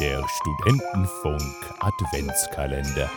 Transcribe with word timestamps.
Der 0.00 0.26
Studentenfunk 0.28 1.40
Adventskalender. 1.78 3.08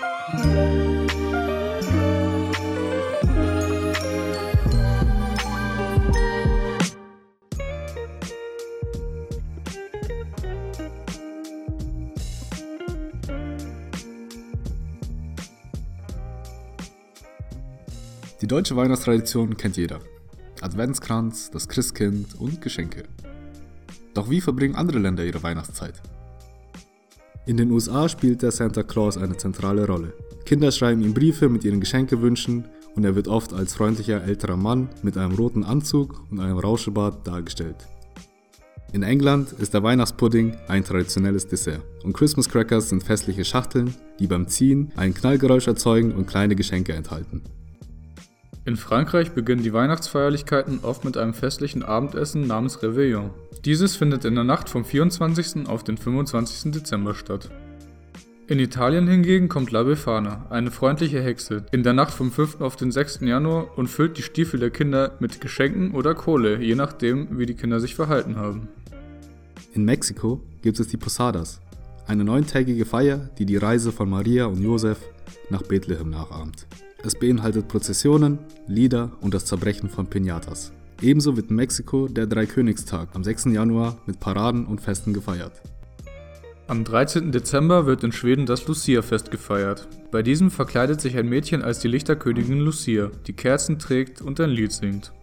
Die 18.39 18.48
deutsche 18.48 18.75
Weihnachtstradition 18.75 19.57
kennt 19.57 19.78
jeder. 19.78 20.00
Adventskranz, 20.62 21.50
das 21.50 21.68
Christkind 21.68 22.39
und 22.39 22.62
Geschenke. 22.62 23.05
Doch 24.14 24.30
wie 24.30 24.41
verbringen 24.41 24.75
andere 24.75 25.00
Länder 25.00 25.25
ihre 25.25 25.41
Weihnachtszeit? 25.41 26.00
In 27.47 27.55
den 27.55 27.71
USA 27.71 28.09
spielt 28.09 28.41
der 28.41 28.51
Santa 28.51 28.83
Claus 28.83 29.17
eine 29.17 29.37
zentrale 29.37 29.87
Rolle. 29.87 30.11
Kinder 30.45 30.69
schreiben 30.69 31.01
ihm 31.01 31.13
Briefe 31.13 31.47
mit 31.47 31.63
ihren 31.63 31.79
Geschenkewünschen 31.79 32.65
und 32.93 33.05
er 33.05 33.15
wird 33.15 33.29
oft 33.29 33.53
als 33.53 33.73
freundlicher 33.73 34.21
älterer 34.21 34.57
Mann 34.57 34.89
mit 35.01 35.17
einem 35.17 35.33
roten 35.33 35.63
Anzug 35.63 36.21
und 36.29 36.41
einem 36.41 36.57
Rauschebart 36.57 37.25
dargestellt. 37.25 37.87
In 38.91 39.01
England 39.01 39.53
ist 39.53 39.73
der 39.73 39.81
Weihnachtspudding 39.81 40.57
ein 40.67 40.83
traditionelles 40.83 41.47
Dessert 41.47 41.83
und 42.03 42.11
Christmas 42.11 42.49
Crackers 42.49 42.89
sind 42.89 43.01
festliche 43.01 43.45
Schachteln, 43.45 43.95
die 44.20 44.27
beim 44.27 44.49
Ziehen 44.49 44.91
ein 44.98 45.13
Knallgeräusch 45.13 45.67
erzeugen 45.67 46.11
und 46.11 46.27
kleine 46.27 46.55
Geschenke 46.57 46.91
enthalten. 46.91 47.43
In 48.67 48.76
Frankreich 48.76 49.31
beginnen 49.31 49.63
die 49.63 49.71
Weihnachtsfeierlichkeiten 49.71 50.80
oft 50.84 51.05
mit 51.05 51.16
einem 51.16 51.34
festlichen 51.34 51.84
Abendessen 51.84 52.45
namens 52.45 52.80
Réveillon. 52.84 53.30
Dieses 53.63 53.95
findet 53.95 54.26
in 54.26 54.35
der 54.35 54.43
Nacht 54.43 54.67
vom 54.67 54.84
24. 54.84 55.70
auf 55.70 55.85
den 55.85 55.98
25. 55.98 56.73
Dezember 56.73 57.16
statt. 57.16 57.49
In 58.48 58.59
Italien 58.59 59.07
hingegen 59.07 59.48
kommt 59.48 59.71
La 59.71 59.84
Befana, 59.84 60.48
eine 60.49 60.70
freundliche 60.70 61.23
Hexe, 61.23 61.65
in 61.71 61.84
der 61.84 61.93
Nacht 61.93 62.13
vom 62.13 62.29
5. 62.29 62.60
auf 62.60 62.76
den 62.76 62.91
6. 62.91 63.21
Januar 63.21 63.77
und 63.77 63.88
füllt 63.88 64.18
die 64.18 64.22
Stiefel 64.22 64.60
der 64.60 64.72
Kinder 64.72 65.14
mit 65.22 65.40
Geschenken 65.40 65.92
oder 65.92 66.14
Kohle, 66.14 66.62
je 66.62 66.76
nachdem, 66.76 67.40
wie 67.40 67.45
die 67.45 67.56
Kinder 67.56 67.80
sich 67.80 67.95
verhalten 67.95 68.36
haben. 68.36 68.68
In 69.72 69.86
Mexiko 69.86 70.42
gibt 70.62 70.78
es 70.82 70.90
die 70.90 70.98
Posadas, 70.98 71.62
eine 72.06 72.26
neuntägige 72.26 72.84
Feier, 72.84 73.30
die 73.38 73.45
die 73.45 73.56
Reise 73.56 73.94
von 73.94 74.10
Maria 74.10 74.48
und 74.48 74.62
Josef 74.62 75.00
nach 75.50 75.62
Bethlehem 75.62 76.10
nachahmt. 76.10 76.68
Es 77.03 77.14
beinhaltet 77.14 77.67
Prozessionen, 77.67 78.40
Lieder 78.66 79.12
und 79.22 79.34
das 79.34 79.45
Zerbrechen 79.45 79.90
von 79.90 80.08
Pinatas. 80.08 80.72
Ebenso 81.02 81.38
wird 81.38 81.52
in 81.52 81.56
Mexiko 81.56 82.08
der 82.08 82.26
Dreikönigstag 82.26 83.09
am 83.14 83.23
6. 83.23 83.45
Januar 83.45 83.98
mit 84.08 84.20
Paraden 84.20 84.66
und 84.66 84.81
Festen 84.81 85.14
gefeiert. 85.14 85.62
Am 86.67 86.84
13. 86.84 87.31
Dezember 87.31 87.86
wird 87.86 88.04
in 88.04 88.12
Schweden 88.12 88.45
das 88.45 88.67
Lucia-Fest 88.67 89.30
gefeiert. 89.30 89.88
Bei 90.12 90.23
diesem 90.23 90.50
verkleidet 90.50 91.00
sich 91.00 91.16
ein 91.16 91.30
Mädchen 91.30 91.62
als 91.62 91.80
die 91.80 91.88
Lichterkönigin 91.88 92.59
Lucia, 92.59 93.11
die 93.28 93.34
Kerzen 93.34 93.78
trägt 93.78 94.22
und 94.22 94.39
ein 94.42 94.50
Lied 94.50 94.72
singt. 94.72 95.14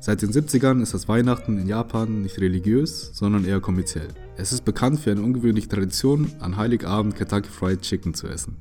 Seit 0.00 0.22
den 0.22 0.30
70ern 0.30 0.80
ist 0.80 0.94
das 0.94 1.08
Weihnachten 1.08 1.58
in 1.58 1.68
Japan 1.68 2.22
nicht 2.22 2.40
religiös, 2.40 3.10
sondern 3.12 3.44
eher 3.44 3.60
kommerziell. 3.60 4.08
Es 4.38 4.50
ist 4.50 4.64
bekannt 4.64 4.98
für 4.98 5.10
eine 5.10 5.20
ungewöhnliche 5.20 5.68
Tradition, 5.68 6.32
an 6.40 6.56
Heiligabend 6.56 7.16
Kentucky 7.16 7.50
Fried 7.50 7.82
Chicken 7.82 8.14
zu 8.14 8.26
essen. 8.26 8.56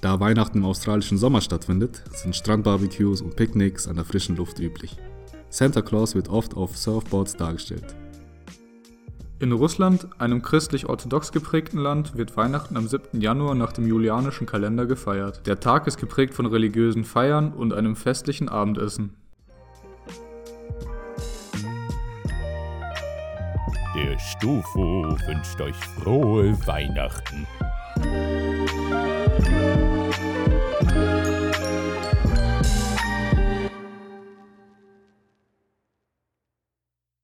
Da 0.00 0.18
Weihnachten 0.18 0.58
im 0.58 0.64
australischen 0.64 1.18
Sommer 1.18 1.42
stattfindet, 1.42 2.02
sind 2.14 2.34
Strandbarbecues 2.34 3.20
und 3.20 3.36
Picknicks 3.36 3.86
an 3.86 3.96
der 3.96 4.06
frischen 4.06 4.34
Luft 4.36 4.58
üblich. 4.58 4.96
Santa 5.50 5.82
Claus 5.82 6.14
wird 6.14 6.28
oft 6.28 6.56
auf 6.56 6.76
Surfboards 6.78 7.36
dargestellt. 7.36 7.94
In 9.40 9.52
Russland, 9.52 10.08
einem 10.18 10.40
christlich-orthodox 10.40 11.32
geprägten 11.32 11.78
Land, 11.78 12.16
wird 12.16 12.36
Weihnachten 12.36 12.78
am 12.78 12.88
7. 12.88 13.20
Januar 13.20 13.54
nach 13.54 13.72
dem 13.72 13.86
julianischen 13.86 14.46
Kalender 14.46 14.86
gefeiert. 14.86 15.46
Der 15.46 15.60
Tag 15.60 15.86
ist 15.86 15.98
geprägt 15.98 16.32
von 16.32 16.46
religiösen 16.46 17.04
Feiern 17.04 17.52
und 17.52 17.74
einem 17.74 17.94
festlichen 17.94 18.48
Abendessen. 18.48 19.14
Der 23.94 24.18
Stufo 24.18 25.16
wünscht 25.26 25.60
euch 25.60 25.76
frohe 25.76 26.56
Weihnachten. 26.66 27.46